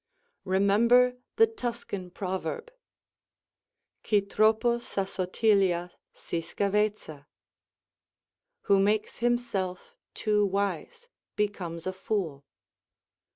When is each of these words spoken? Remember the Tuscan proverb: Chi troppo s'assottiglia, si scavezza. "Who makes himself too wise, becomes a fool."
Remember 0.45 1.19
the 1.35 1.45
Tuscan 1.45 2.09
proverb: 2.09 2.71
Chi 4.03 4.21
troppo 4.21 4.79
s'assottiglia, 4.81 5.91
si 6.11 6.41
scavezza. 6.41 7.27
"Who 8.61 8.79
makes 8.79 9.19
himself 9.19 9.95
too 10.15 10.43
wise, 10.43 11.07
becomes 11.35 11.85
a 11.85 11.93
fool." 11.93 12.43